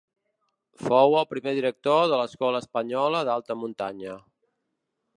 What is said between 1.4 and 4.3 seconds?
director de l'Escola Espanyola d'Alta Muntanya.